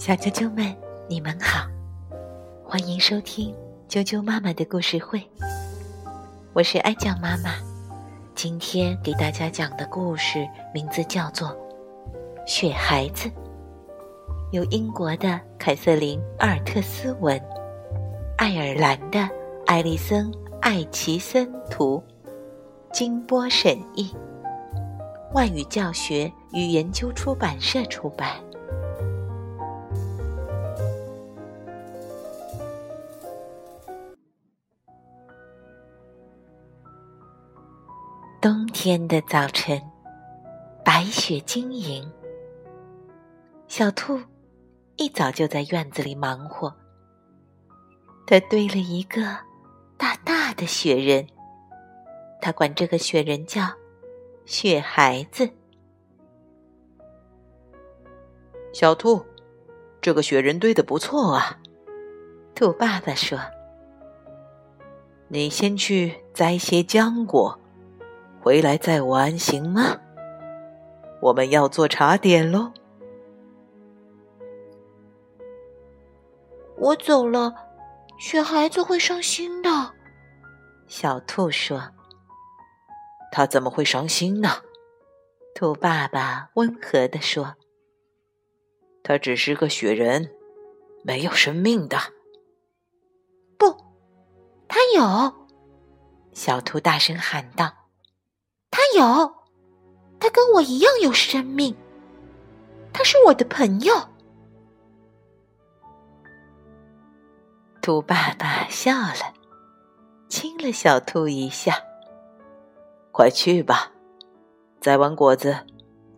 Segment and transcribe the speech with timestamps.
[0.00, 0.74] 小啾啾们，
[1.10, 1.68] 你们好，
[2.64, 3.54] 欢迎收听
[3.86, 5.22] 啾啾妈妈的故事会。
[6.54, 7.56] 我是爱酱妈妈，
[8.34, 11.48] 今天给大家讲的故事名字叫做
[12.46, 13.28] 《雪孩子》，
[14.52, 17.38] 由英国的凯瑟琳·阿尔特斯文，
[18.38, 19.28] 爱尔兰的
[19.66, 22.02] 艾丽森·艾奇森图，
[22.90, 24.16] 金波审译，
[25.34, 28.36] 外语教学与研究出版社出版。
[38.82, 39.78] 天的早晨，
[40.82, 42.10] 白雪晶莹。
[43.68, 44.18] 小兔
[44.96, 46.74] 一早就在院子里忙活，
[48.26, 49.20] 它堆了一个
[49.98, 51.26] 大大的雪人，
[52.40, 53.60] 它管这个雪人叫
[54.48, 55.50] “雪孩子”。
[58.72, 59.22] 小兔，
[60.00, 61.60] 这个雪人堆的不错啊，
[62.54, 63.38] 兔爸爸说
[65.28, 67.54] ：“你先去摘些浆果。”
[68.42, 70.00] 回来再玩行吗？
[71.20, 72.72] 我们要做茶点喽。
[76.78, 77.52] 我走了，
[78.18, 79.68] 雪孩子会伤心的。
[80.86, 81.82] 小兔说
[83.30, 84.48] ：“他怎么会伤心呢？”
[85.54, 87.56] 兔爸爸温和地说
[89.04, 90.34] ：“他只是个雪人，
[91.04, 91.98] 没有生命的。”
[93.58, 93.76] 不，
[94.66, 95.46] 他有！
[96.32, 97.70] 小兔大声喊道。
[98.96, 99.34] 有，
[100.18, 101.76] 他跟我一样有生命。
[102.92, 103.94] 他是我的朋友。
[107.80, 109.34] 兔爸爸笑了，
[110.28, 111.74] 亲了小兔一下。
[113.12, 113.90] 快去吧，
[114.80, 115.56] 摘完果子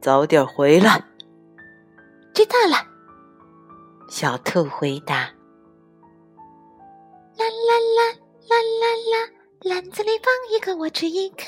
[0.00, 1.02] 早点回来。
[2.34, 2.76] 知道了，
[4.08, 5.30] 小兔回答。
[7.36, 8.12] 啦啦啦
[8.48, 9.30] 啦啦啦，
[9.62, 11.46] 篮子里放一个，我吃一颗。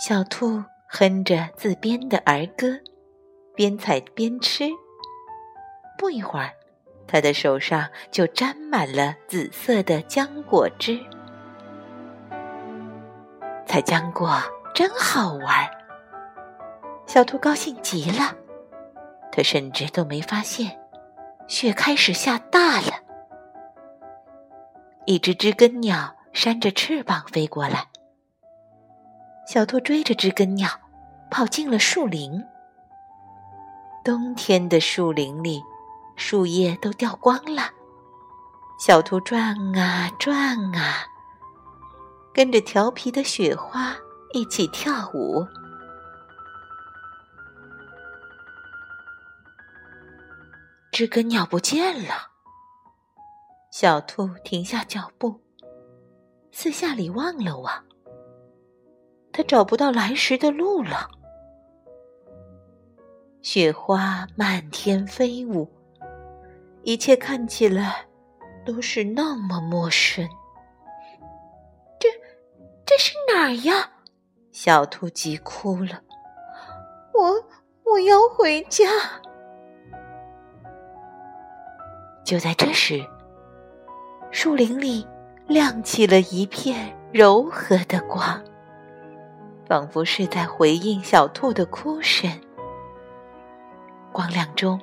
[0.00, 2.68] 小兔哼着自编的儿歌，
[3.54, 4.64] 边采边吃。
[5.98, 6.50] 不一会儿，
[7.06, 10.98] 它的手上就沾满了紫色的浆果汁。
[13.66, 14.40] 采浆果
[14.74, 15.70] 真好玩，
[17.06, 18.34] 小兔高兴极了。
[19.30, 20.80] 它甚至都没发现，
[21.46, 22.94] 雪开始下大了。
[25.04, 27.89] 一只知更鸟扇着翅膀飞过来。
[29.52, 30.68] 小兔追着知更鸟，
[31.28, 32.40] 跑进了树林。
[34.04, 35.60] 冬天的树林里，
[36.14, 37.62] 树叶都掉光了。
[38.78, 41.04] 小兔转啊转啊，
[42.32, 43.96] 跟着调皮的雪花
[44.32, 45.44] 一起跳舞。
[50.92, 52.14] 知更鸟不见了。
[53.72, 55.42] 小兔停下脚步，
[56.52, 57.89] 四下里望了望。
[59.32, 61.08] 他找不到来时的路了。
[63.42, 65.68] 雪花漫天飞舞，
[66.82, 68.04] 一切看起来
[68.66, 70.28] 都是那么陌生。
[71.98, 72.08] 这
[72.84, 73.90] 这是哪儿呀？
[74.52, 76.02] 小兔急哭了。
[77.14, 77.44] 我
[77.84, 78.86] 我要回家。
[82.24, 83.04] 就在这时，
[84.30, 85.06] 树林里
[85.46, 88.42] 亮起了一片柔和的光。
[89.70, 92.28] 仿佛是在回应小兔的哭声。
[94.12, 94.80] 光亮中，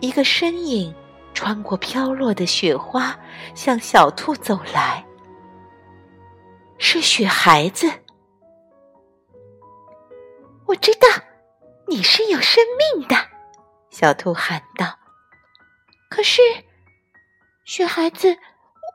[0.00, 0.92] 一个身影
[1.32, 3.16] 穿过飘落的雪花，
[3.54, 5.06] 向小兔走来。
[6.76, 7.88] 是雪孩子。
[10.66, 11.06] 我知道
[11.86, 12.64] 你是有生
[12.96, 13.14] 命的，
[13.90, 14.98] 小兔喊道。
[16.10, 16.42] 可是，
[17.64, 18.36] 雪孩子，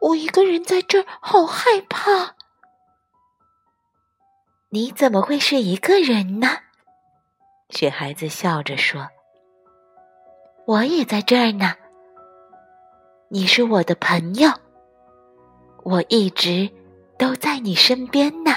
[0.00, 2.33] 我一个人在这儿，好害怕。
[4.74, 6.48] 你怎么会是一个人呢？
[7.70, 9.06] 雪孩子笑着说
[10.66, 11.74] ：“我也在这儿呢。
[13.28, 14.50] 你是我的朋友，
[15.84, 16.68] 我一直
[17.16, 18.50] 都在你身边呢。”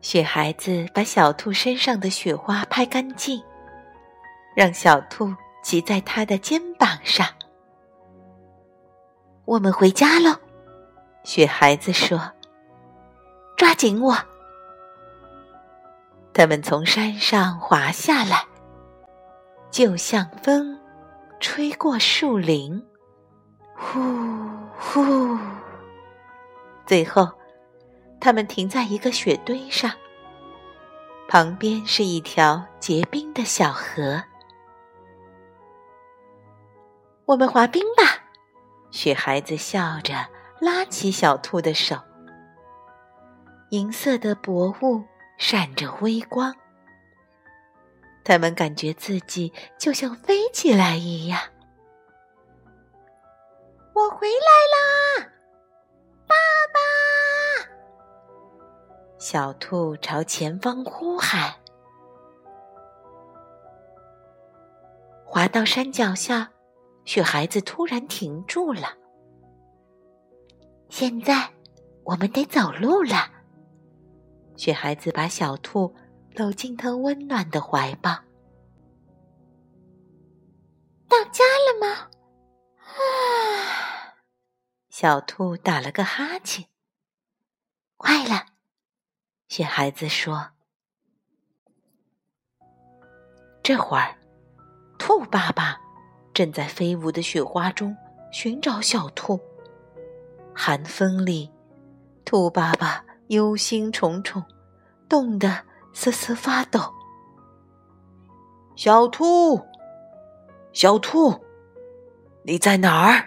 [0.00, 3.42] 雪孩子把小兔身上的雪花拍干净，
[4.54, 5.34] 让小兔
[5.64, 7.26] 骑在他的肩膀上。
[9.44, 10.36] 我们回家喽。
[11.24, 12.32] 雪孩子说
[13.56, 14.16] ：“抓紧我！”
[16.34, 18.44] 他们从山上滑下来，
[19.70, 20.78] 就像风
[21.40, 22.84] 吹过树林，
[23.76, 24.00] 呼
[24.78, 25.38] 呼。
[26.86, 27.30] 最后，
[28.20, 29.90] 他们停在一个雪堆上，
[31.28, 34.22] 旁边是一条结冰的小河。
[37.26, 38.24] 我们滑冰吧，
[38.90, 40.14] 雪孩子笑着
[40.62, 41.96] 拉起小兔的手。
[43.70, 45.02] 银色的薄雾
[45.36, 46.54] 闪着微光，
[48.22, 51.40] 他们感觉自己就像飞起来一样。
[53.92, 55.32] 我回来啦，
[56.28, 56.34] 爸
[56.72, 56.78] 爸！
[59.18, 61.54] 小兔朝前方呼喊。
[65.26, 66.52] 滑到山脚下，
[67.04, 69.01] 雪孩子突然停住了。
[71.02, 71.52] 现在
[72.04, 73.28] 我们得走路了。
[74.56, 75.92] 雪孩子把小兔
[76.36, 78.12] 搂进他温暖的怀抱。
[81.08, 82.08] 到家了吗？
[82.84, 84.14] 啊！
[84.90, 86.66] 小兔打了个哈欠。
[87.96, 88.46] 快了，
[89.48, 90.50] 雪孩子说。
[93.60, 94.16] 这会儿，
[95.00, 95.80] 兔爸爸
[96.32, 97.92] 正在飞舞的雪花中
[98.30, 99.40] 寻找小兔。
[100.54, 101.50] 寒风里，
[102.24, 103.04] 兔爸爸。
[103.28, 104.44] 忧心忡忡，
[105.08, 105.64] 冻得
[105.94, 106.80] 瑟瑟发抖。
[108.76, 109.58] 小兔，
[110.74, 111.42] 小兔，
[112.42, 113.26] 你在哪儿？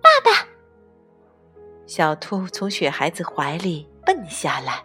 [0.00, 0.48] 爸爸！
[1.86, 4.82] 小兔从雪孩子怀里蹦下来，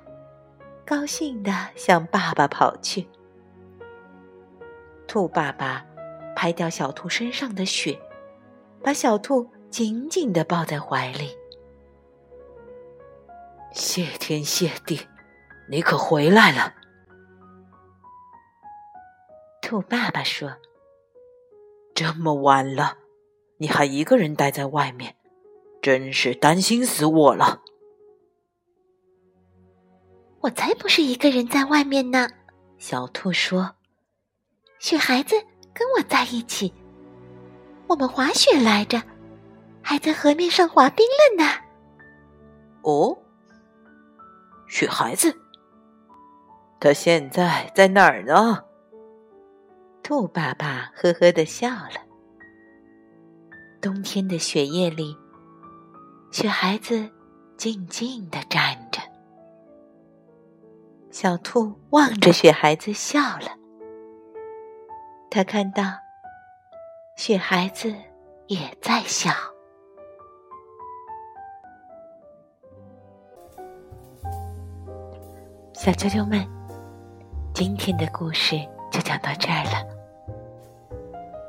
[0.85, 3.07] 高兴的向爸爸跑去。
[5.07, 5.85] 兔爸爸
[6.35, 7.97] 拍掉小兔身上的雪，
[8.83, 9.49] 把小兔。
[9.69, 11.29] 紧紧的抱在怀里。
[13.71, 14.99] 谢天谢地，
[15.69, 16.73] 你可回来了！
[19.61, 20.57] 兔爸爸说
[21.93, 22.97] ：“这么晚了，
[23.57, 25.15] 你还一个人待在外面，
[25.83, 27.61] 真是担心死我了。”
[30.41, 32.27] 我才不是一个人在外面呢，
[32.79, 33.75] 小兔说
[34.81, 35.35] ：“雪孩子
[35.75, 36.73] 跟我在一起，
[37.89, 39.01] 我们滑雪来着。”
[39.81, 41.51] 还在河面上滑冰了呢。
[42.83, 43.17] 哦，
[44.67, 45.35] 雪孩子，
[46.79, 48.63] 他现在在哪儿呢？
[50.03, 52.05] 兔爸爸呵呵的笑了。
[53.81, 55.17] 冬天的雪夜里，
[56.31, 57.09] 雪孩子
[57.57, 59.01] 静静的站着。
[61.09, 63.57] 小兔望着雪孩子笑了。
[65.31, 65.83] 他看到
[67.19, 67.93] 雪孩子
[68.47, 69.29] 也在笑。
[75.73, 76.47] 小啾啾们，
[77.53, 78.55] 今天的故事
[78.89, 79.85] 就讲到这儿了。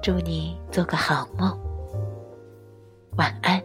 [0.03, 1.57] 祝你做个好梦，
[3.17, 3.60] 晚安。